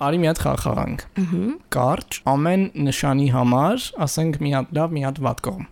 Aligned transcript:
Արի 0.00 0.16
մի 0.16 0.28
հատ 0.30 0.38
խաղ 0.40 0.60
խաղանք։ 0.64 1.02
Ահա։ 1.20 1.38
Կարճ 1.74 2.18
ամեն 2.32 2.62
նշանի 2.86 3.26
համար, 3.34 3.88
ասենք 4.06 4.38
մի 4.40 4.52
հատ 4.54 4.70
լավ, 4.78 4.94
մի 4.96 5.02
հատ 5.04 5.18
վատ 5.26 5.42
կողմ։ 5.44 5.66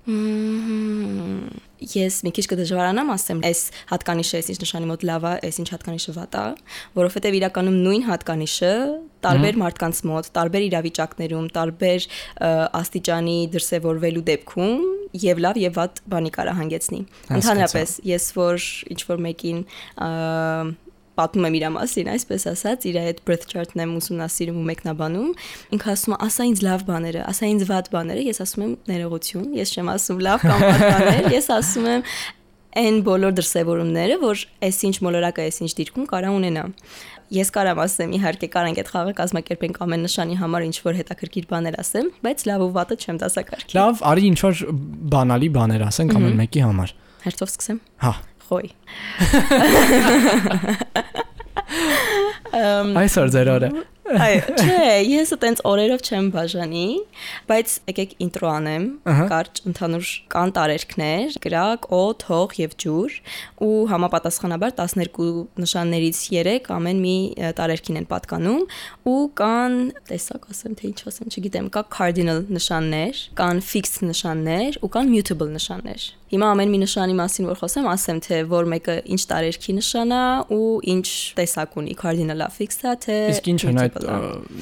Ես 1.89 2.19
մի 2.27 2.33
քիչ 2.37 2.45
կդժվարանամ 2.51 3.13
ասեմ, 3.15 3.41
այս 3.49 3.61
հատկանիշը 3.89 4.41
այս 4.43 4.51
ինչ 4.53 4.59
նշանի 4.65 4.89
մոտ 4.91 5.07
լավ 5.09 5.27
է, 5.29 5.33
այս 5.49 5.61
ինչ 5.63 5.69
հատկանիշը 5.73 6.15
վատ 6.19 6.37
է, 6.37 6.45
որովհետև 6.99 7.39
իրականում 7.39 7.79
նույն 7.87 8.05
հատկանիշը 8.09 8.73
տարբեր 9.25 9.61
մարդկանց 9.63 10.01
մոտ, 10.11 10.31
տարբեր 10.37 10.67
իրավիճակներում, 10.69 11.47
տարբեր 11.57 12.09
աստիճանի 12.83 13.39
դրսևորվելու 13.55 14.25
դեպքում 14.29 14.85
եւ 15.25 15.41
լավ 15.47 15.63
եւ 15.63 15.79
վատ 15.79 16.03
բանի 16.13 16.35
կարա 16.35 16.59
հանգեցնի։ 16.59 17.01
Ընդհանրապես, 17.39 17.97
ես 18.11 18.29
որ 18.37 18.69
ինչ 18.93 19.01
որ 19.09 19.25
մեկին 19.29 19.65
պատմում 21.19 21.49
եմ 21.49 21.59
իր 21.59 21.67
մասին, 21.75 22.11
այսպես 22.15 22.49
ասած, 22.55 22.89
իր 22.89 22.99
այդ 23.03 23.23
breath 23.29 23.47
chart-ն 23.51 23.85
եմ 23.85 23.95
ուսումնասիրում 23.99 24.59
ու 24.63 24.67
մեկնաբանում, 24.71 25.31
ինքը 25.77 25.93
ասում 25.95 26.15
է, 26.15 26.19
ասա 26.29 26.49
ինձ 26.49 26.65
լավ 26.69 26.87
բաները, 26.89 27.23
ասա 27.29 27.53
ինձ 27.53 27.69
վատ 27.69 27.93
բաները, 27.95 28.25
ես 28.29 28.43
ասում 28.47 28.65
եմ 28.69 28.75
ներողություն, 28.89 29.47
ես 29.59 29.75
չեմ 29.75 29.93
ասում 29.99 30.25
լավ 30.29 30.49
կամ 30.49 30.67
վատ 30.69 30.85
բաներ, 30.89 31.31
ես 31.39 31.51
ասում 31.59 31.89
եմ 31.99 32.05
այն 32.79 32.99
բոլոր 33.07 33.33
դրսևորումները, 33.39 34.17
որ 34.23 34.43
այսինչ 34.69 34.95
մոլորակը, 35.03 35.47
այսինչ 35.49 35.71
դիրքում 35.79 36.07
կարա 36.13 36.33
ունենա։ 36.37 36.65
Ես 37.35 37.51
կարամ 37.53 37.81
ասեմ, 37.83 38.13
իհարկե 38.19 38.49
կարանք 38.55 38.79
այդ 38.83 38.93
խաղը 38.93 39.15
կազմակերպենք 39.19 39.81
ամեն 39.85 40.05
նշանի 40.07 40.39
համար 40.43 40.67
ինչ 40.69 40.77
որ 40.87 40.99
հետաքրքիր 41.01 41.49
բաներ 41.51 41.77
ասեմ, 41.83 42.09
բայց 42.25 42.47
լավ 42.49 42.65
ու 42.69 42.71
վատը 42.79 42.99
չեմ 43.03 43.21
դասակարգի։ 43.25 43.79
Լավ, 43.79 44.03
արի 44.13 44.27
ինչ 44.29 44.39
որ 44.47 44.65
բանալի 45.17 45.53
բաներ 45.59 45.87
ասենք 45.89 46.17
ամեն 46.19 46.43
մեկի 46.45 46.65
համար։ 46.69 46.97
Հերթով 47.27 47.53
սկսեմ։ 47.53 47.85
Հա։ 48.07 48.15
Խոյ։ 48.49 48.73
Այսօր 53.05 53.33
ձեր 53.37 53.53
օրը։ 53.59 53.71
Այո, 54.09 54.55
չէ, 54.57 54.85
ես 55.05 55.35
այտենց 55.35 55.61
օրերով 55.69 56.01
չեմ 56.01 56.29
բաժանի, 56.33 56.85
բայց 57.51 57.73
եկեք 57.91 58.13
ինտրո 58.25 58.49
անեմ, 58.55 58.85
կարճ 59.29 59.59
ընդհանուր 59.69 60.13
կան 60.33 60.53
տարերքներ, 60.57 61.35
գրակ, 61.45 61.89
օդ, 61.99 62.25
հող 62.31 62.55
եւ 62.57 62.77
ջուր, 62.85 63.19
ու 63.67 63.75
համապատասխանաբար 63.93 64.73
12 64.81 65.29
նշաններից 65.61 66.23
3 66.33 66.71
ամեն 66.79 67.03
մի 67.05 67.17
տարերքին 67.61 68.01
են 68.01 68.09
պատկանում, 68.15 68.63
ու 69.13 69.19
կան, 69.43 69.77
տեսակ 70.09 70.49
ասեմ, 70.55 70.79
թե 70.81 70.89
ինչ 70.89 71.01
ասեմ, 71.13 71.35
չգիտեմ, 71.35 71.69
կա 71.77 71.85
cardinal 71.99 72.47
նշաններ, 72.49 73.27
կան 73.43 73.61
fixed 73.75 74.09
նշաններ 74.09 74.81
ու 74.81 74.93
կան 74.97 75.13
mutable 75.13 75.53
նշաններ։ 75.59 76.09
Հիմա 76.29 76.49
ամեն 76.53 76.73
մի 76.75 76.79
նշանի 76.83 77.15
մասին 77.17 77.47
որ 77.49 77.61
խոսեմ, 77.63 77.87
ասեմ 77.89 78.19
թե 78.27 78.39
որ 78.51 78.67
մեկը 78.69 78.97
ինչ 79.15 79.21
տարերքի 79.31 79.75
նշան 79.79 80.11
է 80.13 80.25
ու 80.53 80.67
ինչ 80.93 81.07
տեսակ 81.39 81.79
ունի, 81.81 81.95
cardinal-ը, 82.03 82.49
fixed-ը, 82.59 82.93
թե 83.05 83.17
Իսկ 83.33 83.49
ինչ 83.55 83.61
են 83.71 83.81
այդ 83.85 83.97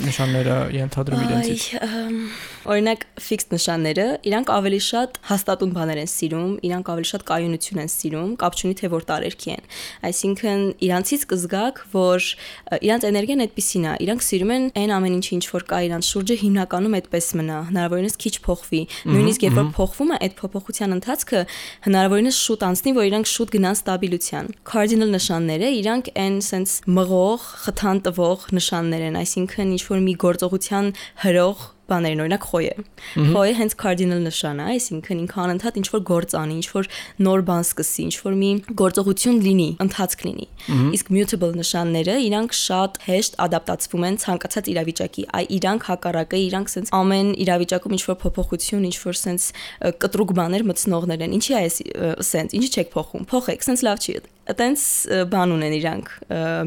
նշանները 0.06 0.58
ենթադրում 0.76 1.24
իրենցից։ 1.26 1.66
օրինակ 2.66 3.04
fixed 3.22 3.52
նշանները, 3.54 4.06
իրանք 4.26 4.50
ավելի 4.56 4.80
շատ 4.86 5.18
հաստատուն 5.30 5.72
բաներ 5.76 6.00
են 6.02 6.10
սիրում, 6.12 6.52
իրանք 6.66 6.90
ավելի 6.92 7.08
շատ 7.10 7.24
կայունություն 7.30 7.80
են 7.82 7.90
սիրում, 7.92 8.30
կապ 8.42 8.56
չունի 8.56 8.76
թե 8.80 8.90
որ 8.92 9.06
տարերքի 9.10 9.52
են։ 9.56 9.68
Այսինքն 10.10 10.64
իրանցից 10.86 11.26
կզգաք, 11.30 11.80
որ 11.94 12.28
իրանց 12.86 13.06
էներգիան 13.10 13.44
այդպեսին 13.46 13.86
է, 13.86 13.94
իրանք 14.06 14.26
սիրում 14.26 14.52
են 14.56 14.66
այն 14.82 14.94
ամեն 14.96 15.16
ինչը 15.16 15.32
ինչ 15.36 15.46
որ 15.56 15.66
կա 15.70 15.78
իրանց 15.86 16.10
շուրջը 16.10 16.36
հիմնականում 16.42 16.96
այդպես 16.96 17.26
մնա, 17.40 17.58
հնարավորինս 17.70 18.18
քիչ 18.26 18.34
փոխվի։ 18.46 18.82
Նույնիսկ 19.16 19.46
երբ 19.46 19.56
որ 19.56 19.70
փոխվում 19.76 20.10
է 20.16 20.18
այդ 20.26 20.36
փոփոխության 20.40 20.96
ընթացքը, 20.96 21.40
հնարավորինս 21.86 22.40
շուտ 22.46 22.66
անցնի, 22.66 22.94
որ 22.96 23.08
իրանք 23.10 23.30
շուտ 23.36 23.54
գնան 23.56 23.76
ստաբիլության։ 23.76 24.50
Cardinal 24.66 25.14
նշանները 25.16 25.70
իրանք 25.76 26.12
այն 26.26 26.36
sense 26.46 26.76
մղող, 26.86 27.46
խթան 27.66 28.02
տվող 28.06 28.50
նշաններ 28.56 29.06
են, 29.10 29.18
այսինքն 29.22 29.74
ինչ 29.76 29.82
որ 29.86 30.04
մի 30.06 30.14
գործողության 30.26 30.92
հրող 31.26 31.66
բաներն 31.90 32.22
օրինակ 32.24 32.46
խոյը։ 32.50 32.74
Խոյը 33.32 33.54
հենց 33.60 33.74
cardinal 33.80 34.20
նշան 34.26 34.60
է, 34.62 34.66
այսինքն 34.76 35.20
ինքը 35.26 35.40
անընդհատ 35.46 35.78
ինչ 35.80 35.86
որ 35.94 36.02
գործ 36.10 36.34
անի, 36.40 36.56
ինչ 36.56 36.68
որ 36.76 36.88
նոր 37.26 37.44
բան 37.46 37.66
սկսի, 37.66 38.06
ինչ 38.06 38.16
որ 38.26 38.36
մի 38.42 38.50
գործողություն 38.82 39.40
լինի, 39.46 39.68
ընթացք 39.86 40.24
լինի։ 40.26 40.46
Իսկ 40.96 41.10
mutable 41.16 41.52
նշանները 41.56 42.16
իրանք 42.26 42.56
շատ 42.60 43.00
հեշտ 43.06 43.38
ադապտացվում 43.46 44.06
են 44.06 44.18
ցանկացած 44.26 44.70
իրավիճակի։ 44.74 45.26
Այ 45.36 45.44
իրանք 45.56 45.88
հակառակը, 45.90 46.40
իրանք 46.46 46.72
sense 46.74 46.94
ամեն 46.96 47.34
իրավիճակում 47.46 47.96
ինչ 47.96 48.02
որ 48.10 48.18
փոփոխություն, 48.26 48.88
ինչ 48.90 48.96
որ 49.06 49.20
ը, 49.26 49.92
կտրուկ 50.02 50.34
բաներ 50.36 50.66
մտցնողներ 50.70 51.26
են։ 51.26 51.36
Ինչի 51.40 51.52
է 51.56 51.60
այս 51.62 51.76
sense, 52.26 52.56
ինչի 52.56 52.72
չեք 52.76 52.90
փոխում։ 52.96 53.30
Փոխեք, 53.30 53.66
sense 53.70 53.86
լավ 53.86 54.02
չի 54.02 54.18
այտենց 54.46 54.82
բան 55.32 55.52
ունեն 55.56 55.74
իրանք 55.76 56.10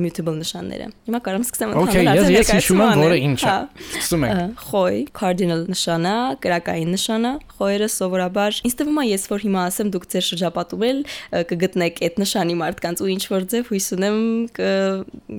mutable 0.03 0.35
նշանները։ 0.39 0.87
Հիմա 1.07 1.19
կարամ 1.23 1.43
սկսեմ 1.47 1.75
Okay, 1.79 2.01
ընդհանուր 2.03 2.31
ես 2.33 2.39
ես 2.39 2.49
հիշում 2.57 2.81
եմ, 2.83 3.01
որը 3.03 3.19
ինչ 3.23 3.39
է։ 3.39 3.45
Հա։ 3.47 3.55
Սկսում 3.85 4.25
ենք։ 4.27 4.63
Խոյ, 4.69 4.97
cardinal 5.15 5.63
նշանա, 5.71 6.15
կրակային 6.43 6.91
նշանա, 6.95 7.31
խոյերը 7.55 7.89
սովորաբար, 7.95 8.59
ինձ 8.67 8.75
թվում 8.79 8.99
է 8.99 9.05
ես 9.09 9.25
որ 9.31 9.45
հիմա 9.45 9.63
ասեմ 9.69 9.91
դուք 9.95 10.07
ձեր 10.11 10.25
շրջապատում 10.29 10.85
էլ 10.89 11.01
կգտնեք 11.49 12.03
այդ 12.09 12.19
նշանի 12.19 12.57
մարդկանց 12.59 13.03
ու 13.03 13.09
ինչ 13.15 13.23
որ 13.31 13.47
ձև 13.53 13.71
հույս 13.71 13.89
ունեմ 13.95 14.19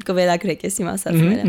կվերագրեք 0.08 0.66
ես 0.70 0.80
իմ 0.80 0.90
ասածները։ 0.96 1.44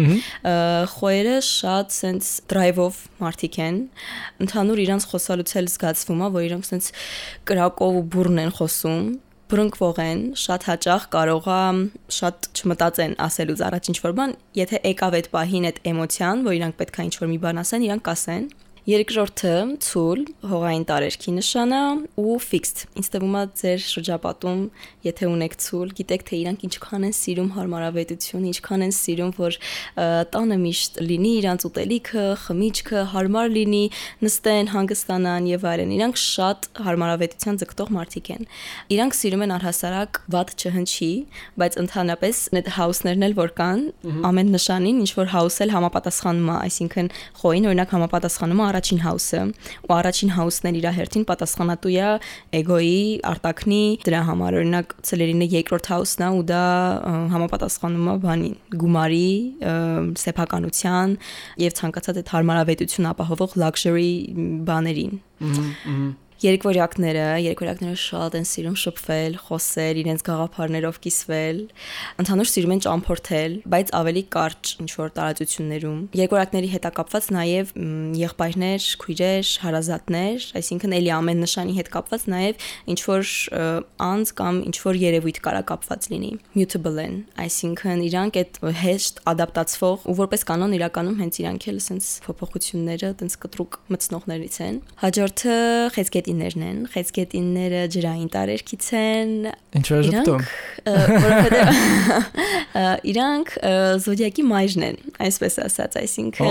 Խոյերը 0.91 1.35
շատ 1.47 1.96
sense 1.96 2.31
drive-ով 2.51 3.01
մարդիկ 3.22 3.59
են, 3.63 3.81
ընդհանուր 4.44 4.85
իրանց 4.85 5.09
խոսալուց 5.12 5.56
էլ 5.62 5.72
զգացվում 5.72 6.22
է, 6.22 6.31
որ 6.35 6.47
իրանք 6.51 6.68
sense 6.68 6.96
կրակով 7.47 8.00
ու 8.01 8.07
բուրն 8.12 8.41
են 8.46 8.56
խոսում 8.57 9.03
բրոնկվող 9.51 9.97
են, 10.01 10.19
շատ 10.41 10.66
հաճախ 10.69 11.06
կարող 11.16 11.47
է 11.51 11.62
շատ 12.17 12.50
չմտածեն 12.56 13.16
ասելուց 13.28 13.63
առաջ 13.67 13.89
ինչ 13.91 13.97
որ 14.06 14.13
բան, 14.19 14.35
եթե 14.57 14.81
եկավ 14.91 15.17
այդ 15.19 15.28
պահին 15.35 15.67
այդ 15.69 15.79
էմոցիան, 15.91 16.44
որ 16.47 16.57
իրանք 16.62 16.78
պետք 16.81 17.00
է 17.01 17.06
ինչ 17.07 17.16
որ 17.22 17.31
մի 17.31 17.39
բան 17.45 17.62
ասեն, 17.62 17.85
իրանք 17.88 18.06
կասեն։ 18.07 18.45
Երկրորդը 18.81 19.52
ցուլ, 19.86 20.22
հողային 20.50 20.84
տարերքի 20.90 21.31
նշանա 21.36 21.80
ու 22.18 22.38
fixed։ 22.42 22.80
Ինձ 22.97 23.09
թվում 23.14 23.36
է 23.38 23.42
ձեր 23.62 23.81
շրջապատում, 23.86 24.64
եթե 25.06 25.28
ունեք 25.30 25.56
ցուլ, 25.62 25.92
գիտեք 26.00 26.24
թե 26.25 26.40
իրանք 26.42 26.66
ինչքան 26.66 27.06
են 27.06 27.14
սիրում 27.14 27.52
հարմարավետություն, 27.58 28.47
ինչքան 28.50 28.86
են 28.88 28.94
սիրում, 28.97 29.34
որ 29.38 29.58
տանը 30.34 30.58
միշտ 30.66 30.97
լինի 31.12 31.34
իրանց 31.42 31.66
ուտելիքը, 31.69 32.25
խմիչքը 32.42 33.03
հարմար 33.14 33.53
լինի, 33.53 33.84
նստեն, 34.25 34.72
հանգստանան 34.74 35.52
եւ 35.52 35.68
այլն։ 35.72 35.94
Իրանք 36.02 36.22
շատ 36.25 36.68
հարմարավետության 36.81 37.62
ձգտող 37.62 37.94
մարդիկ 38.02 38.34
են։ 38.34 38.50
Իրանք 38.98 39.18
սիրում 39.22 39.46
են 39.46 39.56
առհասարակ 39.62 40.22
վատ 40.34 40.56
չհնչի, 40.58 41.12
բայց 41.62 41.80
ընդհանրապես 41.86 42.42
այդ 42.58 42.74
house-ներն 42.81 43.30
էլ 43.30 43.38
որ 43.38 43.56
կան, 43.62 43.86
ամեն 44.31 44.52
նշանին 44.58 45.02
ինչ 45.06 45.12
որ 45.22 45.31
house 45.36 45.62
էլ 45.62 45.74
համապատասխանում 45.75 46.50
է, 46.50 46.58
այսինքն 46.72 47.12
խոին 47.42 47.69
օրինակ 47.72 47.96
համապատասխանում 47.96 48.62
է 48.62 48.72
առաջին 48.81 49.02
house-ը, 49.06 49.42
ու 49.86 49.94
առաջին 49.94 50.31
էլ 50.72 50.78
իր 50.80 50.88
հերթին 50.97 51.25
պատասխանատու 51.30 51.92
է 52.02 52.08
էգոյի 52.58 53.02
արտակնի 53.31 53.81
դրա 54.06 54.22
համար 54.30 54.58
օրինակ 54.62 54.96
ցելերինը 55.09 55.47
երկրորդ 55.53 55.90
house-ն 55.92 56.25
է 56.25 56.30
ու 56.40 56.46
դա 56.50 56.64
համապատասխանում 57.36 58.09
է 58.12 58.16
բանին, 58.25 58.56
գումարի, 58.81 59.30
սեփականության 60.25 61.16
եւ 61.62 61.78
ցանկացած 61.81 62.22
այդ 62.22 62.34
հարմարավետություն 62.36 63.12
ապահովող 63.14 63.58
luxury 63.62 64.12
բաներին։ 64.72 65.16
Երկվորյակները, 66.41 67.25
երկվորյակները 67.46 67.97
շատ 68.02 68.35
են 68.40 68.47
սիրում 68.50 68.78
շփվել, 68.81 69.35
խոսել, 69.46 69.97
իրենց 70.02 70.24
գաղափարներով 70.25 70.96
կիսվել, 71.03 71.59
ընդհանուր 72.24 72.50
սիրում 72.50 72.74
են 72.74 72.81
ճամփորդել, 72.85 73.57
բայց 73.69 73.91
ավելի 74.00 74.24
կարճ 74.34 74.72
ինչ 74.81 74.90
որ 74.97 75.12
տարածություններում։ 75.18 76.00
Երկվորյակների 76.18 76.72
հետ 76.72 76.88
կապված 76.97 77.28
նաև 77.38 77.74
եղբայրներ, 78.22 78.88
քույրեր, 79.03 79.51
հարազատներ, 79.62 80.47
այսինքն 80.62 80.96
էլի 80.97 81.12
ամեն 81.22 81.44
նշանի 81.46 81.78
հետ 81.78 81.91
կապված 81.94 82.25
նաև 82.34 82.66
ինչ 82.90 83.00
որ 83.06 83.31
անձ 84.01 84.34
կամ 84.41 84.59
ինչ 84.72 84.75
որ 84.81 85.00
երևույթ 85.01 85.41
կարա 85.46 85.62
կապված 85.69 86.09
լինի։ 86.09 86.31
Mutable 86.57 87.06
են, 87.06 87.16
այսինքն 87.46 88.03
իրանք 88.09 88.41
այդ 88.41 88.59
հեշտ 88.81 89.22
ադապտացվող 89.30 90.09
ու 90.09 90.18
որպես 90.22 90.46
կանոն 90.50 90.75
իրականում 90.81 91.22
հենց 91.22 91.40
իրանք 91.41 91.69
էլ 91.72 91.80
sense 91.85 92.10
փոփոխությունները, 92.25 93.13
տենց 93.21 93.38
կտրուկ 93.45 93.80
մտցնողներից 93.94 94.57
են։ 94.65 94.81
Հաջորդը 95.01 95.56
խեցգետիններն 96.31 96.63
են։ 96.66 96.80
Խեցգետինները 96.92 97.81
ջրային 97.92 98.30
տարերքից 98.31 98.86
են, 98.98 99.31
Ինչու 99.80 100.00
ժպտում։ 100.07 100.44
որովհետև 101.24 101.57
իրանք 103.12 103.51
զոդիակի 104.06 104.45
մայրն 104.51 104.86
են, 104.88 104.98
այսպես 105.28 105.60
ասած, 105.68 105.98
այսինքն 106.01 106.48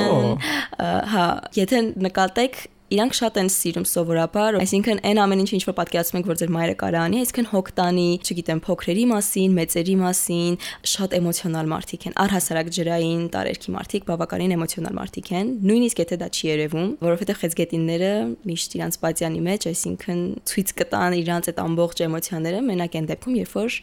հա, 1.14 1.26
եթե 1.56 1.82
նկատեք 2.08 2.60
իրանք 2.90 3.14
շատ 3.14 3.36
են 3.38 3.48
սիրում 3.54 3.84
սովորաբար, 3.86 4.56
այսինքն 4.60 5.00
այն 5.06 5.18
ամեն 5.22 5.42
ինչ 5.44 5.50
ինչ 5.54 5.62
որ 5.68 5.74
պատկերացնում 5.78 6.18
ենք, 6.18 6.28
որ 6.30 6.38
ձեր 6.40 6.50
մայրը 6.56 6.74
կարա 6.80 7.02
անի, 7.06 7.18
այսինքն 7.22 7.46
հոգտանի, 7.50 8.06
չգիտեմ, 8.26 8.62
փոքրերի 8.66 9.04
մասին, 9.10 9.54
մեծերի 9.60 9.94
մասին, 10.00 10.56
շատ 10.90 11.14
էմոցիոնալ 11.20 11.70
մարդիկ 11.70 12.06
են։ 12.10 12.16
Առհասարակ 12.24 12.70
ջրային 12.74 13.22
տարերքի 13.30 13.74
մարդիկ 13.78 14.08
բավականին 14.10 14.54
էմոցիոնալ 14.58 14.94
մարդիկ 14.98 15.30
են, 15.38 15.52
նույնիսկ 15.70 16.02
եթե 16.02 16.18
դա 16.18 16.28
չի 16.34 16.44
երևում, 16.50 16.90
որովհետև 17.06 17.40
խեցգետինները 17.40 18.10
միշտ 18.50 18.76
իրանց 18.80 18.98
պատյանի 19.06 19.40
մեջ, 19.46 19.68
այսինքն 19.70 20.20
ցույց 20.50 20.74
կտան 20.80 21.16
իրանց 21.20 21.50
այդ 21.50 21.62
ամբողջ 21.62 22.02
էմոցիաները, 22.10 22.60
մենակ 22.70 22.98
այն 23.00 23.08
դեպքում, 23.10 23.38
երբ 23.40 23.54
որ 23.60 23.78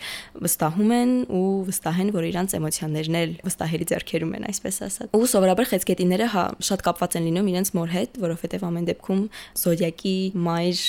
վստահում 0.48 0.92
են 0.98 1.12
ու 1.38 1.48
վստահ 1.68 2.01
են, 2.04 2.12
որ 2.18 2.27
իրանց 2.27 2.57
էմոցիաներն 2.57 3.18
էլ 3.21 3.36
վստահելի 3.48 3.88
ձեռքերում 3.88 4.36
են, 4.38 4.48
այսպես 4.51 4.80
ասած։ 4.88 5.18
Ու 5.18 5.30
սովորաբար 5.31 5.69
խեցգետինները 5.71 6.27
հա 6.33 6.44
շատ 6.68 6.86
կապված 6.88 7.18
են 7.18 7.27
լինում 7.27 7.51
իրենց 7.54 7.74
մոր 7.77 7.94
հետ, 7.98 8.19
որովհետև 8.27 8.68
ամեն 8.68 8.88
դեպքում 8.88 8.97
զոդիակի 9.62 10.16
մայր 10.48 10.82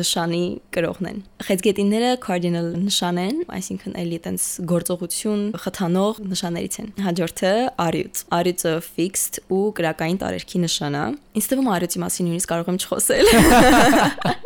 նշանի 0.00 0.42
կրողն 0.76 1.08
են։ 1.10 1.18
Խեցգետինները 1.46 2.10
cardinal 2.24 2.68
նշան 2.86 3.20
են, 3.22 3.42
այսինքն 3.56 3.96
էլի 4.02 4.18
տենց 4.26 4.46
գործողություն 4.72 5.44
խթանող 5.64 6.20
նշաններից 6.32 6.78
են։ 6.82 6.90
Հաջորդը 7.06 7.52
արյուծ։ 7.86 8.22
Արյուծը 8.36 8.74
fixed 8.86 9.40
ու 9.52 9.62
գրակային 9.76 10.20
տարերքի 10.22 10.62
նշան 10.66 10.96
է։ 10.96 11.04
Ինձ 11.36 11.48
թվում 11.52 11.70
արյուծի 11.76 12.00
մասին 12.06 12.28
նույնիսկ 12.30 12.52
կարող 12.52 12.70
եմ 12.72 12.78
չխոսել։ 12.80 13.26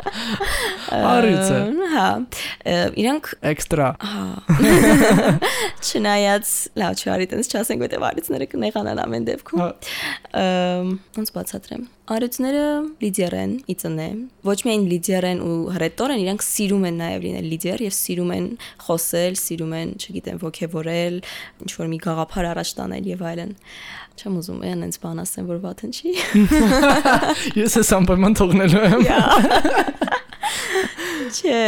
Արյուծը։ 0.91 1.59
Հա։ 1.91 2.07
Իրանք 3.01 3.29
Էքստրա։ 3.51 3.87
Չնայած 5.87 6.51
լավ 6.81 6.99
չի 6.99 7.11
արի 7.15 7.29
տենց 7.31 7.51
չասենք, 7.51 7.85
որտեվ 7.85 8.05
արիցները 8.09 8.49
կնեղանան 8.51 9.01
ամեն 9.05 9.27
դեպքում։ 9.31 9.63
Ոնց 11.21 11.33
բացատրեմ։ 11.37 11.87
Արիցները 12.11 12.63
լիդեր 12.99 13.33
են, 13.39 13.51
իծնե։ 13.71 14.05
Ոչ 14.43 14.55
միայն 14.67 14.81
լիդեր 14.91 15.27
են 15.29 15.41
ու 15.47 15.55
հրետոր 15.77 16.11
են, 16.11 16.23
իրանք 16.25 16.43
սիրում 16.43 16.85
են 16.89 16.97
նաև 16.99 17.25
լինել 17.25 17.47
լիդեր 17.51 17.83
եւ 17.85 17.95
սիրում 17.95 18.33
են 18.35 18.47
խոսել, 18.83 19.37
սիրում 19.39 19.75
են, 19.79 19.93
չգիտեմ, 20.01 20.41
ոգևորել, 20.43 21.19
ինչ 21.63 21.71
որ 21.79 21.91
մի 21.93 21.99
գաղափար 22.03 22.49
առաջ 22.51 22.73
տանել 22.81 23.09
եւ 23.11 23.23
այլն։ 23.31 23.55
Չեմ 24.19 24.37
ուզում 24.41 24.59
այն 24.67 24.85
այնց 24.91 24.99
բան 25.07 25.23
ասեմ, 25.23 25.49
որ 25.55 25.61
վաթն 25.63 25.95
չի։ 25.95 26.15
Ես 27.63 27.79
ես 27.79 27.93
անպայման 28.01 28.39
թողնելու 28.41 28.85
եմ։ 28.91 29.05
Չէ, 31.31 31.59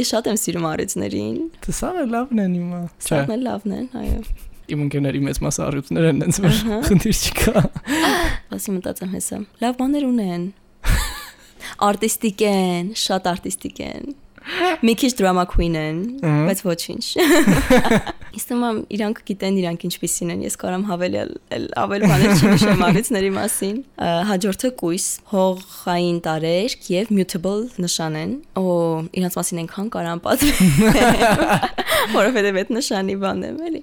ես 0.00 0.14
շատ 0.14 0.30
եմ 0.32 0.38
սիրում 0.40 0.70
արիցներին։ 0.70 1.40
Դա 1.66 1.74
սա 1.76 1.90
լավն 2.14 2.40
է 2.40 2.52
հիմա։ 2.56 2.86
Սա 3.04 3.26
լավն 3.36 3.76
է, 3.76 3.82
այո 4.00 4.48
իմ 4.74 4.84
ընկերների 4.86 5.20
մեծ 5.26 5.40
մասը 5.44 5.62
առյուծներ 5.66 6.08
են 6.10 6.24
այնց 6.26 6.40
որ 6.44 6.56
խնդիր 6.88 7.20
չկա։ 7.20 7.62
Ասի 8.56 8.74
մտածեմ 8.76 9.12
հեսա։ 9.16 9.40
Լավ 9.64 9.76
բաներ 9.80 10.06
ունեն։ 10.10 10.46
Արտիստիկ 11.90 12.44
են, 12.50 12.90
շատ 13.00 13.30
արտիստիկ 13.30 13.82
են։ 13.86 14.10
Մի 14.84 14.94
քիչ 15.00 15.12
դրամա 15.20 15.44
քույն 15.52 15.76
են, 15.80 16.00
բայց 16.48 16.64
ոչինչ։ 16.70 17.04
Իսկ 18.38 18.52
է 18.54 18.70
իրանք 18.96 19.22
գիտեն 19.30 19.58
իրանք 19.60 19.86
ինչպիսին 19.88 20.32
են։ 20.34 20.44
Ես 20.46 20.56
կարամ 20.60 20.84
հավելել 20.90 21.32
ավել 21.82 22.06
բաներ 22.10 22.34
չնշեմ 22.36 22.84
արիցների 22.86 23.30
մասին։ 23.36 23.80
Հաջորդը 24.30 24.70
կույս, 24.82 25.06
հողային 25.32 26.20
տարերք 26.26 26.90
եւ 26.94 27.12
mutable 27.16 27.66
նշան 27.82 28.18
են։ 28.20 28.36
Օ, 28.60 28.66
իրանց 29.18 29.38
մասին 29.40 29.62
այնքան 29.64 29.92
կարամ 29.98 30.24
պատմել 30.28 31.80
որովհետև 32.14 32.58
այդ 32.60 32.70
նշանի 32.74 33.14
բանն 33.20 33.46
եմ 33.50 33.58
էլի։ 33.68 33.80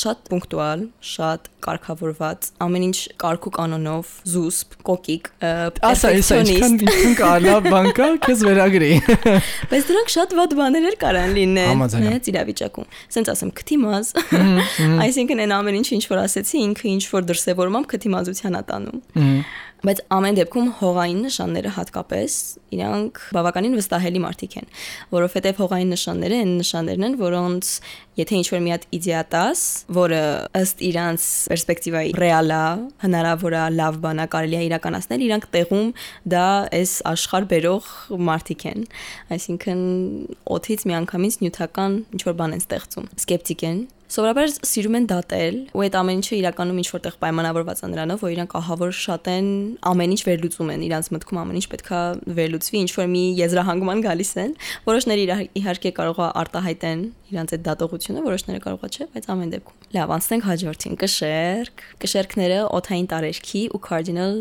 Շատ 0.00 0.28
պունկտուալ, 0.30 0.82
շատ 1.10 1.48
կարգավորված, 1.66 2.48
ամեն 2.66 2.84
ինչ 2.86 2.98
կարգու 3.22 3.52
կանոնով, 3.56 4.10
զուսպ, 4.32 4.76
կոկիկ, 4.86 5.30
ասա, 5.90 6.12
այսքան 6.16 6.52
ինչքան 6.54 7.16
կարա 7.20 7.56
բան 7.66 7.90
կա, 7.96 8.08
քեզ 8.26 8.44
վերագրի։ 8.46 8.90
Բայց 9.72 9.90
դրանք 9.90 10.12
շատ 10.16 10.36
վատ 10.40 10.56
բաներ 10.60 10.98
կարան 11.02 11.36
լինել, 11.40 11.84
նայած 12.06 12.30
իրավիճակում։ 12.34 12.90
Սենց 13.16 13.30
ասեմ, 13.32 13.52
քթիմազ։ 13.60 14.12
Այսինքն 15.06 15.42
այն 15.46 15.54
ամեն 15.56 15.78
ինչ 15.80 15.88
ինչ 15.96 16.04
որ 16.12 16.22
ասեցի, 16.24 16.62
ինքը 16.66 16.88
ինչ 16.96 17.04
որ 17.12 17.28
դրսևորմամբ 17.30 17.90
քթիմազության 17.92 18.56
ա 18.56 18.62
տանում 18.70 19.00
բայց 19.86 20.00
ամեն 20.16 20.36
դեպքում 20.40 20.68
հողային 20.80 21.20
նշանները 21.26 21.72
հատկապես 21.76 22.36
իրանք 22.76 23.20
բավականին 23.36 23.76
վստահելի 23.78 24.22
մարդիկ 24.24 24.56
են, 24.60 24.68
որովհետև 25.14 25.60
հողային 25.62 25.92
նշանները 25.94 26.40
այն 26.42 26.52
նշաններն 26.60 27.06
են, 27.06 27.16
որոնց 27.20 27.70
եթե 28.16 28.36
ինչ-որ 28.40 28.62
մի 28.66 28.72
հատ 28.72 28.86
իդեա 28.96 29.22
տաս, 29.36 29.62
որը 29.96 30.20
ըստ 30.60 30.82
իրանց 30.90 31.26
պերսպեկտիվայի 31.52 32.14
ռեալ 32.16 32.54
է, 32.56 32.62
հնարավոր 33.06 33.56
է 33.56 33.64
լավ 33.76 33.98
բան 34.06 34.22
է 34.24 34.26
կարելի 34.34 34.56
է 34.56 34.62
իրականացնել, 34.66 35.26
իրանք 35.26 35.48
տեղում 35.56 35.90
դա 36.34 36.46
այս 36.80 36.94
աշխարհ 37.12 37.48
բերող 37.52 37.90
մարդիկ 38.30 38.64
են։ 38.72 38.86
Այսինքն 39.36 39.82
օթից 40.56 40.86
միանգամից 40.90 41.38
նյութական 41.44 42.00
ինչ-որ 42.16 42.38
բան 42.40 42.56
են 42.56 42.64
ստեղծում։ 42.66 43.10
Սկեպտիկ 43.20 43.66
են, 43.70 43.84
Սովորաբար 44.06 44.52
սիրում 44.62 44.96
են 45.00 45.06
դատել, 45.10 45.56
ու 45.74 45.82
այդ 45.82 45.96
ամեն 45.98 46.20
ինչը 46.20 46.36
իրականում 46.36 46.76
ինչ 46.82 46.88
որտեղ 46.94 47.16
պայմանավորված 47.24 47.80
է 47.82 47.88
նրանով, 47.90 48.20
որ 48.22 48.34
իրանք 48.36 48.52
ահավոր 48.60 48.92
շատ 49.02 49.30
են 49.32 49.48
ամեն 49.90 50.14
ինչ 50.14 50.22
վերլուծում 50.30 50.70
են, 50.76 50.84
իրանց 50.86 51.10
մտքում 51.16 51.40
ամեն 51.42 51.58
ինչ 51.58 51.66
պետքա 51.74 52.00
վերլուծվի, 52.38 52.78
ինչ 52.86 52.92
որ 52.96 53.10
մի 53.16 53.24
եզրահանգման 53.42 54.04
գալիս 54.06 54.32
են։ 54.46 54.56
Որոշները 54.86 55.38
իհարկե 55.58 55.92
կարող 55.98 56.22
է 56.22 56.28
արտահայտեն 56.46 57.02
իրանց 57.26 57.52
այդ 57.56 57.62
դատողությունը, 57.66 58.22
որոշները 58.22 58.60
կարող 58.62 58.84
է 58.86 58.90
չէ, 58.94 59.06
բայց 59.16 59.24
ամեն 59.34 59.52
դեպքում։ 59.56 59.86
Լավ, 59.96 60.12
անցնենք 60.16 60.44
հաջորդին՝ 60.46 60.94
կշերք։ 61.00 61.82
Կշերքները 62.02 62.58
օթային 62.76 63.08
տարերքի 63.10 63.62
ու 63.74 63.80
cardinal 63.86 64.36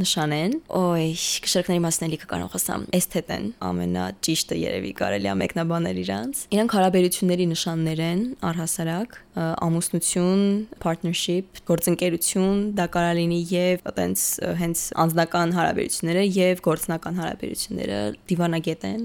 նշան 0.00 0.34
են։ 0.36 0.56
Ոյ, 0.72 1.12
կշերքների 1.44 1.82
մասն 1.84 2.06
էլի 2.08 2.18
կարող 2.22 2.56
ասամ, 2.56 2.86
էսթետ 2.96 3.32
են, 3.36 3.46
ամենաճիշտը 3.68 4.58
երևի 4.62 4.92
կարելի 5.02 5.28
է 5.32 5.34
մեկնաբանել 5.42 6.00
իրանց։ 6.02 6.42
Իրանք 6.56 6.76
հարաբերությունների 6.76 7.46
նշաններ 7.52 8.02
են, 8.06 8.22
առհասարակ, 8.52 9.01
ամուսնություն, 9.36 10.42
partnership, 10.82 11.46
գործընկերություն, 11.68 12.58
դա 12.78 12.84
կարող 12.96 13.14
լինի 13.20 13.40
եւ 13.52 13.76
այտենց 13.92 14.18
հենց 14.62 14.78
անձնական 15.04 15.48
հարաբերությունները 15.58 16.22
եւ 16.28 16.54
գործնական 16.66 17.14
հարաբերությունները 17.22 17.98
դիվանագետ 18.32 18.82
են 18.92 19.02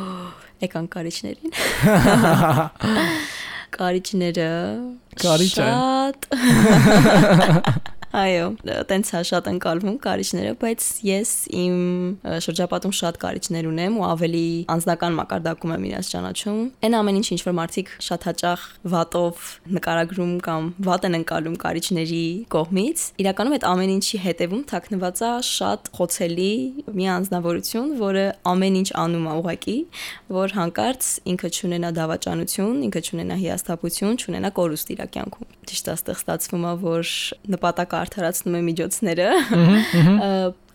եկան 0.66 0.86
կարիճներին։ 0.96 1.50
Կարիճները 3.76 4.50
Կարիճ 5.20 5.56
են։ 5.64 5.66
Շատ 5.66 6.28
Այո, 8.16 8.44
տենց 8.88 9.10
է 9.12 9.20
շատ 9.28 9.48
ընկալվում 9.50 9.96
կարիճները, 10.00 10.52
բայց 10.56 10.84
ես 11.04 11.30
իմ 11.52 11.80
շրջապատում 12.46 12.92
շատ 12.96 13.18
կարիճներ 13.20 13.66
ունեմ 13.68 13.98
ու 14.00 14.04
ավելի 14.06 14.46
անձնական 14.72 15.18
մակարդակում 15.18 15.74
եմ 15.74 15.84
իրաց 15.90 16.08
ճանաչում։ 16.14 16.62
Այն 16.86 16.96
ամեն 16.96 17.18
ինչ 17.20 17.26
ինչ 17.36 17.40
որ 17.44 17.56
մարդիկ 17.58 17.92
շատ 18.06 18.24
հաճախ 18.30 18.64
վատով 18.94 19.42
նկարագրում 19.76 20.32
կամ 20.46 20.70
վատ 20.86 21.04
են 21.10 21.18
ընկալում 21.20 21.58
կարիճների 21.66 22.24
կողմից, 22.56 23.04
իրականում 23.20 23.56
այդ 23.56 23.68
ամեն 23.68 23.92
ինչի 23.96 24.22
հետևում 24.24 24.64
թաքնված 24.72 25.20
է 25.20 25.30
շատ 25.52 25.92
խոցելի 26.00 26.48
մի 26.96 27.10
անձնավորություն, 27.16 27.92
որը 28.00 28.24
ամեն 28.56 28.80
ինչ 28.80 28.88
անում 29.04 29.28
է 29.28 29.36
ուղակի, 29.44 29.76
որ 30.40 30.56
հանկարծ 30.56 31.12
ինքը 31.36 31.52
չունենա 31.52 31.92
դավաճանություն, 32.00 32.80
ինքը 32.88 33.04
չունենա 33.06 33.36
հիասթափություն, 33.44 34.18
չունենա 34.24 34.50
կորուստ 34.56 34.92
իր 34.96 35.04
կյանքում։ 35.16 35.54
Ճիշտ 35.66 35.86
է, 35.86 35.94
այստեղ 35.96 36.18
ստացվում 36.22 36.66
է, 36.66 36.72
որ 36.86 37.12
նպատակը 37.56 37.96
արդարացնում 38.06 38.56
է 38.56 38.60
միջոցները։ 38.66 39.26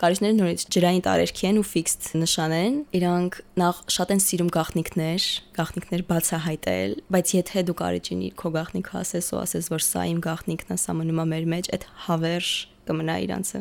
Կարիճները 0.01 0.35
նորից 0.37 0.65
ջրային 0.73 1.03
տարերքի 1.05 1.47
են 1.49 1.59
ու 1.61 1.65
ֆիքսդ 1.71 2.07
նշան 2.21 2.53
են։ 2.57 2.77
Իրանք 2.97 3.37
նախ 3.61 3.81
շատ 3.95 4.13
են 4.15 4.21
սիրում 4.25 4.51
գախնիկներ, 4.55 5.25
գախնիկներ 5.57 6.03
բացահայտել, 6.11 6.95
բայց 7.15 7.33
եթե 7.37 7.63
դու 7.69 7.77
կարիճին 7.81 8.21
քո 8.41 8.53
գախնիկը 8.57 8.95
ասես 9.01 9.31
ու 9.31 9.41
ասես, 9.41 9.71
որ 9.71 9.85
սա 9.85 10.05
իմ 10.11 10.21
գախնիկն 10.25 10.73
է, 10.73 10.77
սա 10.81 10.95
մնում 10.97 11.21
է 11.21 11.25
մեր 11.31 11.49
մեջ, 11.53 11.71
այդ 11.77 11.85
հավերժ 12.07 12.51
կմնա 12.89 13.17
իրանցը։ 13.25 13.59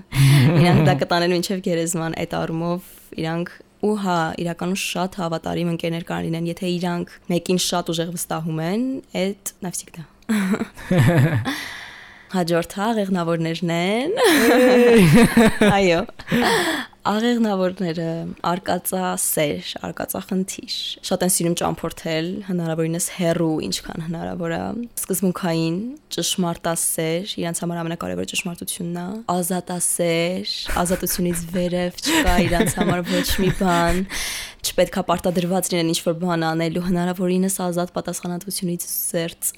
Իրանք 0.60 0.86
դա 0.88 0.94
կտանեն 1.04 1.34
մինչև 1.36 1.60
գերեզման 1.66 2.16
այդ 2.24 2.36
առումով 2.40 2.88
իրանք 3.20 3.52
ու 3.80 3.92
հա 4.04 4.16
իրականում 4.42 4.80
շատ 4.80 5.18
հավատարիմ 5.20 5.70
ընկերներ 5.74 6.04
կան 6.08 6.24
լինեն 6.26 6.48
եթե 6.50 6.72
իրանք 6.76 7.12
մեկին 7.32 7.60
շատ 7.64 7.92
ուժեղ 7.94 8.10
վստահում 8.16 8.60
են 8.66 8.86
այդ 9.20 9.52
նավսիկդա 9.64 10.04
Հաջորդ 12.30 12.74
աղեղնավորներն 12.86 13.70
են։ 13.74 14.12
Այո։ 15.66 16.02
Աղեղնավորները 17.08 18.08
արկածասեր, 18.44 19.68
արկածախնդիր։ 19.88 20.74
Շատ 21.08 21.22
են 21.24 21.32
սիրում 21.32 21.54
ճամփորդել, 21.60 22.28
հնարավորինս 22.50 23.06
հերու, 23.16 23.54
ինչքան 23.66 24.04
հնարավոր 24.10 24.54
է։ 24.56 24.60
Սկզբունքային, 25.00 25.78
ճշմարտասեր, 26.16 27.32
իրանց 27.40 27.62
համար 27.64 27.80
ամենակարևորը 27.84 28.30
ճշմարտությունն 28.34 29.00
է։ 29.00 29.06
Ազատասեր, 29.32 30.54
ազատությունից 30.84 31.44
վերև 31.56 32.04
չկա 32.04 32.36
իրանց 32.50 32.78
համար 32.82 33.04
ոչ 33.08 33.26
մի 33.40 33.50
բան 33.64 34.04
չպետքա 34.60 35.02
պարտադրված 35.08 35.68
լինեն 35.72 35.90
ինչ-որ 35.94 36.16
բան 36.20 36.42
անելու 36.50 36.82
հնարավորինս 36.84 37.54
ազատ 37.64 37.92
պատասխանատվությունից 37.96 38.84
զերծ 38.90 39.50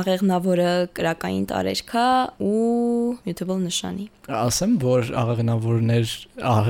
աղեղնավորը 0.00 0.70
կրակային 0.98 1.46
տարերքա 1.50 2.06
ու 2.46 3.16
mutable 3.26 3.58
նշանի։ 3.64 4.06
Ասեմ, 4.46 4.76
որ 4.82 5.10
աղեղնավորներ, 5.22 6.14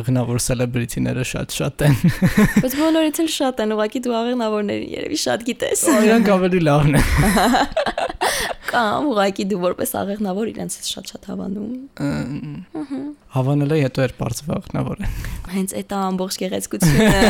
աղեղնավոր 0.06 0.38
celebrity-ները 0.38 1.24
շատ-շատ 1.26 1.82
են։ 1.82 1.96
Բայց 2.62 2.74
բոլորից 2.78 3.18
էլ 3.24 3.30
շատ 3.34 3.62
են, 3.64 3.72
ուղղակի 3.74 4.02
դու 4.06 4.14
աղեղնավորների 4.20 4.86
երևի 4.94 5.18
շատ 5.22 5.44
գիտես։ 5.48 5.82
Իրանք 6.06 6.30
ավելի 6.36 6.60
լավն 6.62 6.98
են։ 7.00 7.06
Կամ 8.70 9.08
ուղղակի 9.10 9.44
դու 9.50 9.58
որպես 9.62 9.90
աղեղնավոր 9.98 10.50
իրենց 10.52 10.76
շատ-շատ 10.86 11.26
հավանում։ 11.30 11.72
Հավանել 13.36 13.74
է 13.76 13.78
հետո 13.82 14.04
էր 14.06 14.14
բարձր 14.18 14.50
աղեղնավոր 14.56 15.02
են։ 15.06 15.16
Հենց 15.56 15.74
այդ 15.80 15.94
ամբողջ 15.96 16.38
գեղեցկությունը, 16.42 17.22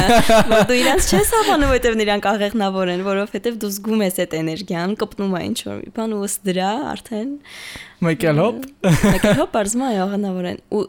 որ 0.51 0.65
դու 0.67 0.79
իրենց 0.81 1.11
չես 1.13 1.33
հավանում, 1.37 1.71
որովհետև 1.77 1.99
նրանք 2.01 2.29
աղեղնավոր 2.33 2.93
են, 2.97 3.05
որովհետև 3.07 3.59
դու 3.63 3.73
զգում 3.77 4.05
ես 4.07 4.21
այդ 4.25 4.37
էներգիան, 4.41 4.97
կպնում 5.03 5.37
է 5.37 5.43
ինչ 5.47 5.59
որ 5.67 5.81
մի 5.83 5.93
բան 5.97 6.17
ու 6.17 6.23
ըստ 6.27 6.47
դրա 6.51 6.71
արդեն 6.97 7.31
Մեկել 8.07 8.41
հոп։ 8.43 8.65
Մեկել 8.87 9.39
հոп 9.41 9.55
բարձր 9.57 9.85
աղեղնավոր 9.87 10.51
են 10.53 10.63
ու 10.77 10.87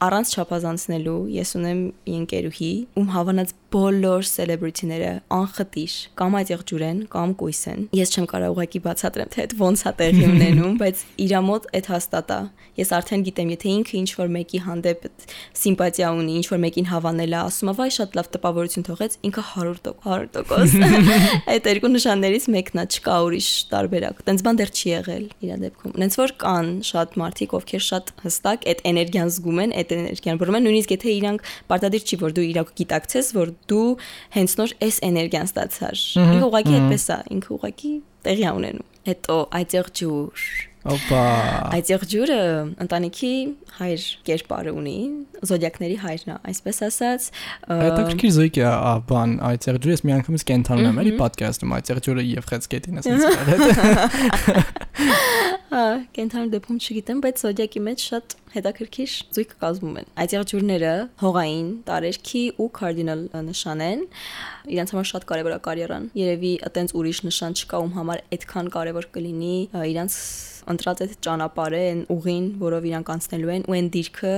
առանց 0.00 0.30
չափազանցնելու 0.36 1.18
ես 1.34 1.50
ունեմ 1.58 1.80
ընկերուհի, 2.18 2.70
ում 2.96 3.08
հավանած 3.14 3.50
բոլոր 3.70 4.26
celebrity-ները 4.26 5.10
անխտիր 5.34 5.94
կամ 6.18 6.36
այդեղ 6.40 6.62
ջուր 6.70 6.82
են 6.86 7.02
կամ 7.12 7.34
կույս 7.40 7.60
են։ 7.70 7.84
Ես 7.94 8.14
չեմ 8.14 8.26
կարող 8.30 8.54
ուղակի 8.56 8.80
բացատրեմ 8.86 9.30
թե 9.30 9.42
այդ 9.44 9.54
ոնց 9.60 9.84
է 9.86 9.92
տեղի 10.00 10.24
ունենում, 10.30 10.74
բայց 10.82 11.04
իր 11.24 11.34
մոտ 11.50 11.68
այդ 11.78 11.90
հաստատ 11.94 12.32
է։ 12.34 12.40
Ես 12.80 12.90
արդեն 12.96 13.22
գիտեմ, 13.26 13.48
եթե 13.54 13.70
ինքը 13.70 13.94
ինչ 14.00 14.10
որ 14.16 14.28
մեկի 14.34 14.60
հանդեպ 14.64 15.06
սիմպաթիա 15.60 16.10
ունի, 16.16 16.34
ինչ 16.40 16.46
որ 16.50 16.60
մեկին 16.64 16.86
հավանել 16.90 17.34
է, 17.34 17.40
ասում 17.40 17.70
է, 17.70 17.74
վայ 17.80 17.88
շատ 17.96 18.16
լավ 18.16 18.28
տպավորություն 18.34 18.86
թողեց, 18.88 19.16
ինքը 19.30 19.44
100% 19.50 19.90
100%։ 20.06 21.10
Այդ 21.54 21.68
երկու 21.70 21.90
նշաններից 21.92 22.46
մեկն 22.54 22.80
է, 22.80 22.84
չկա 22.94 23.16
ուրիշ 23.26 23.48
տարբերակ։ 23.74 24.22
Տենց 24.30 24.44
բան 24.46 24.60
դեռ 24.60 24.72
չի 24.80 24.88
եղել 24.90 25.26
իր 25.44 25.60
դեպքում։ 25.66 25.96
Նենց 26.00 26.18
որ 26.20 26.34
կան 26.40 26.70
շատ 26.90 27.18
մարդիկ, 27.20 27.54
ովքեր 27.60 27.84
շատ 27.90 28.12
հստակ 28.24 28.66
այդ 28.70 28.82
էներգիան 28.90 29.32
զգում 29.34 29.60
են, 29.60 29.74
այդ 29.80 29.94
էներգիան 30.00 30.40
բռնում 30.40 30.58
են, 30.60 30.66
նույնիսկ 30.70 30.94
եթե 30.96 31.14
իրանք 31.20 31.50
պարտադիր 31.70 32.06
չի, 32.06 32.20
որ 32.20 32.36
դու 32.40 32.46
իրակ 32.50 32.72
գիտակցես, 32.80 33.32
որ 33.36 33.52
դու 33.70 33.90
հենց 34.36 34.56
նոր 34.60 34.74
այս 34.88 34.96
էներգիան 35.10 35.50
ստացար։ 35.50 36.02
Ինքը 36.24 36.48
ուղղակի 36.48 36.74
այդպես 36.80 37.06
է, 37.10 37.20
ինքը 37.36 37.54
ուղղակի 37.56 37.92
տեղի 38.26 38.44
է 38.50 38.52
ունենում։ 38.60 38.88
Հետո 39.10 39.36
այդեղ 39.60 39.94
ջուր 40.00 40.48
Օպա։ 40.80 41.22
Այդեղ 41.76 42.04
ջուրը 42.08 42.36
ընտանիքի 42.80 43.32
հայր 43.76 44.04
կերպարը 44.24 44.72
ունի, 44.80 44.94
զոդիակների 45.48 45.96
հայրն 46.04 46.32
է, 46.34 46.36
այսպես 46.50 46.80
ասած։ 46.86 47.28
Հետաքրքիր 47.70 48.34
զույգ 48.36 48.60
է, 48.60 48.66
բան, 49.10 49.34
այդեղ 49.50 49.80
ջուրը 49.80 49.96
ես 49.96 50.04
մի 50.04 50.14
անգամից 50.16 50.44
կենթանում 50.50 50.90
եմ, 50.90 51.00
էլի 51.04 51.14
ոդքասթում 51.20 51.74
այդեղ 51.80 52.02
ջուրը 52.06 52.26
եւ 52.30 52.50
խեցկետին 52.50 53.00
ասած 53.00 53.20
հետ։ 53.50 54.80
Հա, 55.70 55.82
կենթանի 56.16 56.48
դեպքում 56.50 56.78
չգիտեմ, 56.82 57.18
բայց 57.22 57.42
զոդիակի 57.44 57.80
մեջ 57.86 58.04
շատ 58.10 58.32
հետաքրքիր 58.56 59.12
զույգ 59.36 59.52
կազմում 59.60 59.98
են։ 60.00 60.08
Այդեղ 60.24 60.46
ջուրները 60.50 60.94
հողային, 61.22 61.68
տարերքի 61.86 62.42
ու 62.58 62.66
cardinal 62.74 63.22
նշան 63.46 63.84
են։ 63.86 64.02
Իրանց 64.74 64.92
համար 64.96 65.08
շատ 65.10 65.26
կարևոր 65.30 65.54
է 65.54 65.60
կարիերան։ 65.70 66.08
Երևի 66.18 66.52
այտենց 66.66 66.94
ուրիշ 66.98 67.20
նշան 67.30 67.56
չկա, 67.60 67.82
ում 67.86 67.94
համար 68.00 68.24
այդքան 68.34 68.72
կարևոր 68.74 69.08
կլինի 69.14 69.54
իրանց 69.94 70.18
ընտրած 70.70 71.02
այդ 71.06 71.14
ճանապարհը, 71.24 71.80
այն 71.90 72.02
ուղին, 72.14 72.46
որով 72.60 72.86
իրանք 72.90 73.12
անցնելու 73.14 73.52
են 73.54 73.64
ու 73.70 73.76
այն 73.78 73.88
դիրքը, 73.94 74.34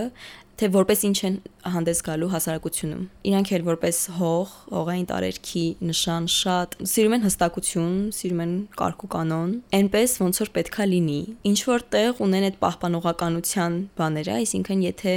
թե 0.60 0.68
որպես 0.74 1.02
ինչ 1.08 1.18
են 1.26 1.36
հանդես 1.72 2.00
գալու 2.06 2.28
հասարակությունում։ 2.32 3.02
Իրանք 3.30 3.50
էլ 3.56 3.64
որպես 3.68 3.98
հող, 4.18 4.52
հողային 4.72 5.06
տարերքի 5.10 5.64
նշան 5.88 6.28
շատ 6.34 6.76
սիրում 6.92 7.16
են 7.16 7.24
հստակություն, 7.26 7.96
սիրում 8.18 8.42
են 8.44 8.54
կարգ 8.78 9.04
ու 9.06 9.10
կանոն, 9.14 9.52
այնպես 9.78 10.16
ոնց 10.22 10.40
որ 10.42 10.52
պետքա 10.58 10.86
լինի։ 10.92 11.20
Ինչ 11.52 11.58
որ 11.72 11.84
տեղ 11.96 12.22
ունեն 12.26 12.46
այդ 12.48 12.58
պահպանողականության 12.62 13.76
բաները, 14.02 14.38
այսինքն 14.42 14.82
եթե 14.86 15.14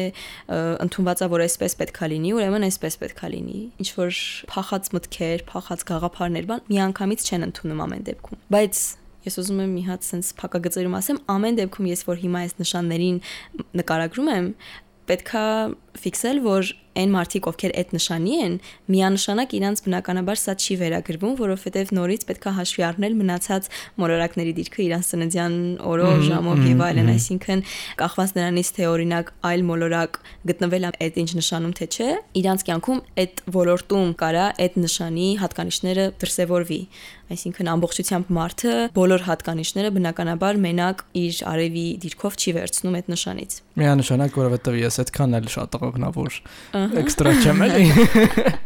ընդունված 0.85 1.25
է 1.25 1.31
որ 1.35 1.45
այսպես 1.45 1.79
պետքա 1.81 2.11
լինի, 2.15 2.35
ուրեմն 2.39 2.67
այսպես 2.69 2.99
պետքա 3.05 3.31
լինի։ 3.35 3.63
Ինչ 3.85 3.89
որ 4.01 4.19
փախած 4.53 4.93
մտքեր, 4.95 5.47
փախած 5.49 5.87
գաղափարներ, 5.89 6.51
բան 6.51 6.69
միանգամից 6.69 7.25
չեն 7.25 7.49
ընդունում 7.49 7.83
ամեն 7.85 8.07
դեպքում։ 8.11 8.45
Բայց 8.55 8.85
Ես 9.25 9.39
ուզում 9.41 9.61
եմ 9.63 9.71
մի 9.73 9.83
հատ 9.87 10.05
sense 10.05 10.35
փակագծերում 10.37 10.95
ասեմ, 10.99 11.19
ամեն 11.33 11.55
դեպքում 11.57 11.85
ես 11.89 12.03
որ 12.05 12.19
հիմա 12.21 12.41
այս 12.45 12.53
նշաններին 12.59 13.15
նկարագրում 13.79 14.29
եմ, 14.35 14.49
պետքա 15.09 15.45
ֆիքսել, 16.01 16.41
որ 16.45 16.73
այն 16.95 17.11
մարդիկ, 17.11 17.47
ովքեր 17.49 17.73
այդ 17.75 17.89
նշանի 17.95 18.35
են, 18.45 18.53
միանշանակ 18.93 19.53
իրանց 19.57 19.81
բնականաբար 19.85 20.39
սա 20.39 20.53
չի 20.55 20.75
վերագրվում, 20.79 21.33
որովհետև 21.41 21.91
նորից 21.97 22.23
պետքա 22.29 22.53
հաշվի 22.55 22.85
առնել 22.87 23.17
մնացած 23.19 23.67
մոլորակների 23.99 24.53
դիրքը 24.59 24.81
իրանց 24.85 25.09
սննդյան 25.11 25.57
օրով, 25.91 26.15
ժամով 26.29 26.63
եւ 26.71 26.83
այլն, 26.85 27.11
այսինքն 27.15 27.65
կախված 27.99 28.33
նրանից 28.39 28.71
թե 28.79 28.87
օրինակ 28.95 29.33
այլ 29.51 29.65
մոլորակ 29.75 30.19
գտնվել 30.55 30.87
է 30.87 30.93
այդ 31.03 31.19
ինչ 31.25 31.29
նշանում 31.35 31.75
թե 31.75 31.85
չէ, 31.95 32.09
իրանց 32.39 32.65
կյանքում 32.69 33.03
այդ 33.25 33.43
ոլորտում 33.59 34.15
կարա 34.23 34.47
այդ 34.65 34.79
նշանի 34.85 35.29
հատկանիշները 35.43 36.07
դրսևորվի 36.23 36.81
այսինքն 37.25 37.69
ամբողջությամբ 37.71 38.27
մարդը 38.37 38.73
բոլոր 38.93 39.23
հատկանիշները 39.25 39.91
բնականաբար 39.95 40.59
մենակ 40.61 41.01
իր 41.21 41.39
արևի 41.49 41.85
դիրքով 42.03 42.37
չի 42.37 42.53
վերցնում 42.57 42.97
այդ 42.99 43.09
նշանից։ 43.15 43.55
Միանշանակ, 43.81 44.37
որովհետև 44.45 44.77
ես 44.83 44.99
այդքան 45.05 45.37
էլ 45.39 45.49
շատ 45.55 45.77
ողնավոր 45.85 46.39
էքստրա 47.03 47.35
չեմ 47.41 47.67
էլի։ 47.69 47.89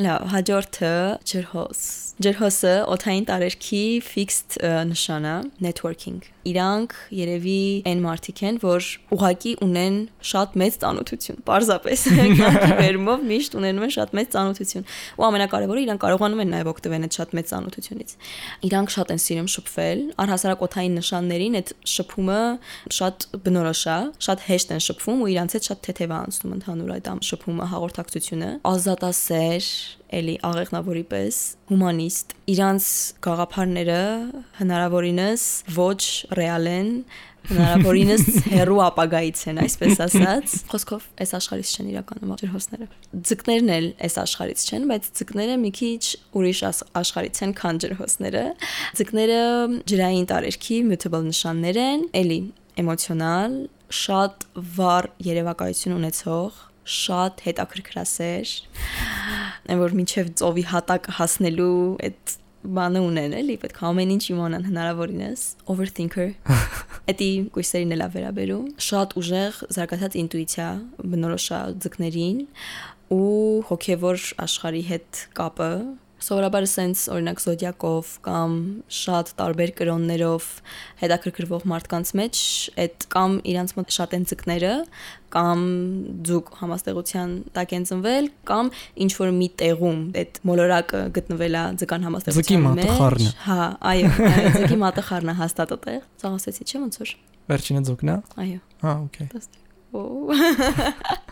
Լավ, 0.00 0.22
հաջորդը 0.32 0.92
ջրհոս։ 1.28 1.80
Ջրհոսը 2.22 2.72
օթային 2.94 3.26
տարերքի 3.28 3.82
fixed 4.06 4.56
նշան 4.88 5.26
է, 5.28 5.34
networking։ 5.64 6.22
Իրանք 6.48 6.94
երևի 7.14 7.58
այն 7.86 8.00
մարդիկ 8.02 8.40
են, 8.48 8.58
որ 8.62 8.86
ուղակի 9.14 9.52
ունեն 9.62 9.98
շատ 10.32 10.56
մեծ 10.62 10.78
ծանոթություն, 10.82 11.38
parzapes։ 11.46 12.04
Կյանքի 12.40 12.78
վերումով 12.80 13.26
միշտ 13.28 13.56
ունենում 13.60 13.86
են 13.86 13.92
շատ 13.96 14.14
մեծ 14.18 14.32
ծանոթություն։ 14.32 14.86
Ու 15.20 15.26
ամենակարևորը 15.28 15.84
իրանք 15.86 16.02
կարողանում 16.02 16.42
են 16.42 16.50
նաև 16.56 16.72
օգտվել 16.72 17.06
այդ 17.06 17.18
շատ 17.20 17.36
մեծ 17.38 17.52
ծանոթությունից։ 17.52 18.16
Իրանք 18.72 18.94
շատ 18.96 19.12
են 19.12 19.22
սիրում 19.22 19.50
շփվել, 19.52 20.02
առհասարակ 20.22 20.66
օթային 20.66 20.98
նշաններին 20.98 21.58
այդ 21.62 21.72
շփումը 21.92 22.40
շատ 22.98 23.28
բնորոշ 23.46 23.82
է, 23.92 23.98
շատ 24.26 24.44
հեշտ 24.48 24.72
են 24.72 24.84
շփվում 24.88 25.22
ու 25.22 25.30
իրանց 25.32 25.56
հետ 25.56 25.70
շատ 25.70 25.82
թեթև 25.86 26.02
է 26.02 26.18
անցնում 26.22 26.56
ընդհանուր 26.58 26.92
այդ 26.96 27.10
շփումը, 27.32 27.66
հաղորդակցությունը։ 27.72 28.50
Ազատասեր, 28.72 29.66
էլի 30.12 30.36
աղեղնավորի 30.48 31.02
պես 31.12 31.40
հումանիստ 31.72 32.32
իրանց 32.52 32.86
գաղափարները 33.26 34.00
հնարավորինս 34.60 35.44
ոչ 35.76 36.00
ռեալ 36.38 36.72
են 36.72 36.90
հնարավորինս 37.50 38.24
հերու 38.54 38.80
ապագայից 38.86 39.40
են, 39.50 39.60
այսպես 39.64 40.00
ասած։ 40.04 40.54
Խոսքով, 40.70 41.06
այս 41.24 41.32
աշխարհից 41.38 41.72
չեն 41.72 41.88
իրականում 41.92 42.34
ջրհոսները։ 42.42 42.88
Ձկներն 43.30 43.72
էլ 43.76 43.88
այս 44.06 44.18
աշխարհից 44.22 44.64
չեն, 44.68 44.86
բայց 44.92 45.08
ձկները 45.20 45.56
մի 45.62 45.72
քիչ 45.78 46.02
ուրիշ 46.38 46.62
աշխարհից 47.02 47.42
են, 47.46 47.54
քան 47.58 47.80
ջրհոսները։ 47.82 48.44
Ձկները 49.00 49.40
ջրային 49.92 50.28
տարերքի 50.32 50.78
mutable 50.92 51.24
նշաններ 51.32 51.80
են, 51.82 52.06
էլի 52.22 52.40
էմոցիոնալ, 52.82 53.56
շատ 53.92 54.46
վառ 54.78 55.10
երևակայություն 55.26 55.98
ունեցող 55.98 56.62
շատ 56.88 57.42
հետաքրքրասեր 57.46 58.52
այն 59.72 59.82
որ 59.82 59.96
մինչև 59.98 60.30
ծովի 60.40 60.64
հատակը 60.72 61.16
հասնելու 61.18 61.74
այդ 62.08 62.36
բանը 62.62 63.00
ունեն 63.02 63.32
էլի 63.40 63.56
պետք 63.62 63.78
է 63.82 63.86
ամեն 63.88 64.12
ինչ 64.14 64.24
իմանան 64.32 64.66
հնարավորինս 64.68 65.44
overthinker 65.72 66.28
Էդի 67.10 67.30
գույսերին 67.54 67.94
էլա 67.96 68.08
վերաբերում 68.14 68.66
շատ 68.86 69.16
ուժեղ 69.18 69.58
զարգացած 69.76 70.18
ինտուիցիա 70.22 70.68
բնորոշ 71.14 71.46
է 71.58 71.60
ձկներին 71.82 72.44
ու 73.12 73.62
հոգևոր 73.68 74.26
աշխարհի 74.46 74.84
հետ 74.92 75.22
կապը 75.38 75.70
Սովորաբար 76.22 76.66
սենց 76.70 77.00
օրինակ 77.12 77.40
զոդիակով 77.42 78.10
կամ 78.22 78.52
շատ 78.94 79.32
տարբեր 79.40 79.72
կրոններով 79.80 80.44
հետաքրքրվող 81.02 81.66
մարդկանց 81.72 82.12
մեջ 82.20 82.42
այդ 82.84 83.06
կամ 83.14 83.34
իրանց 83.52 83.74
մոտ 83.78 83.96
շատ 83.96 84.14
են 84.18 84.26
ցկները 84.30 84.74
կամ 85.32 85.64
ձուկ 86.28 86.52
համաստեղության 86.60 87.34
տակ 87.56 87.74
են 87.78 87.86
ծնվել 87.90 88.30
կամ 88.52 88.70
ինչ 89.06 89.10
որ 89.18 89.34
մի 89.40 89.48
տեղում 89.62 90.00
այդ 90.22 90.40
մոլորակը 90.52 91.02
գտնվել 91.18 91.58
է 91.58 91.64
ձկան 91.82 92.06
համաստեղության 92.08 92.66
մեջ։ 92.68 92.82
Ձկի 92.82 92.92
մատխարնը։ 92.92 93.34
Հա, 93.48 93.68
այո, 93.92 94.14
ձկի 94.60 94.80
մատխարնը 94.84 95.36
հաստատ 95.42 95.76
այդտեղ։ 95.78 96.08
Ցաղասեցի 96.22 96.68
չէ 96.68 96.82
ոնց 96.86 97.02
որ։ 97.02 97.14
Վերջինը 97.52 97.84
ձուկն 97.88 98.12
է։ 98.12 98.18
Այո։ 98.46 98.64
Հա, 98.84 98.96
օքեյ։ 99.08 99.28
Օ։ 99.92 101.31